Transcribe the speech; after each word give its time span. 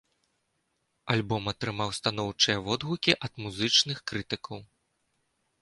Альбом 1.15 1.43
атрымаў 1.51 1.93
станоўчыя 1.99 2.57
водгукі 2.71 3.11
ад 3.29 3.33
музычных 3.45 3.97
крытыкаў. 4.11 4.57